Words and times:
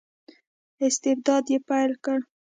استبداد 0.85 1.45
یې 1.51 1.59
پیل 1.69 1.91
کړ. 2.03 2.19